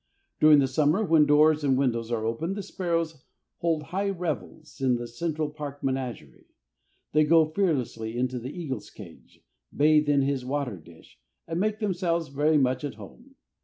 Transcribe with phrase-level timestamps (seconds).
[0.39, 3.23] During the summer, when doors and windows are open, the sparrows
[3.57, 6.47] hold high revels in the Central Park menagerie.
[7.11, 12.29] They go fearlessly into the eagle's cage, bathe in his water dish, and make themselves
[12.29, 13.35] very much at home.